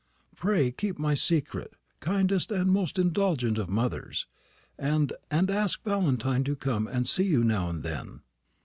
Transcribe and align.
Pray 0.35 0.71
keep 0.71 0.97
my 0.97 1.13
secret, 1.13 1.75
kindest 1.99 2.51
and 2.51 2.71
most 2.71 2.97
indulgent 2.97 3.59
of 3.59 3.69
mothers, 3.69 4.25
and 4.75 5.13
and 5.29 5.51
ask 5.51 5.83
Valentine 5.83 6.43
to 6.43 6.55
come 6.55 6.87
and 6.87 7.07
see 7.07 7.25
you 7.25 7.43
now 7.43 7.69
and 7.69 7.83
then." 7.83 8.23